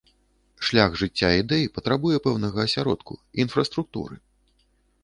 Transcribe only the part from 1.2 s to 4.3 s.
ідэй патрабуе пэўнага асяродку, інфраструктуры.